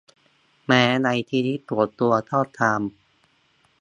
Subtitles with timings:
[0.65, 2.81] แม้ในชีวิตส่วนตัวก็ตาม